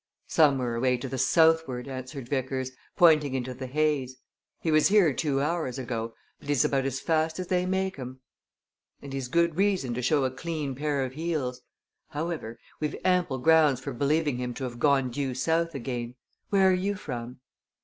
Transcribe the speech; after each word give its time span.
"Somewhere 0.25 0.73
away 0.73 0.97
to 0.97 1.07
the 1.07 1.19
southward," 1.19 1.87
answered 1.87 2.27
Vickers, 2.27 2.71
pointing 2.95 3.35
into 3.35 3.53
the 3.53 3.67
haze. 3.67 4.15
"He 4.59 4.71
was 4.71 4.87
here 4.87 5.13
two 5.13 5.41
hours 5.41 5.77
ago 5.77 6.15
but 6.39 6.49
he's 6.49 6.65
about 6.65 6.85
as 6.85 6.99
fast 6.99 7.37
as 7.37 7.49
they 7.49 7.67
make 7.67 7.99
'em, 7.99 8.19
and 9.03 9.13
he's 9.13 9.27
good 9.27 9.57
reason 9.57 9.93
to 9.93 10.01
show 10.01 10.23
a 10.25 10.31
clean 10.31 10.73
pair 10.73 11.05
of 11.05 11.13
heels. 11.13 11.61
However, 12.09 12.57
we've 12.79 12.95
ample 13.05 13.37
grounds 13.37 13.79
for 13.79 13.93
believing 13.93 14.37
him 14.39 14.55
to 14.55 14.63
have 14.63 14.79
gone 14.79 15.11
due 15.11 15.35
south 15.35 15.75
again. 15.75 16.15
Where 16.49 16.67
are 16.67 16.73
you 16.73 16.95
from?" 16.95 17.39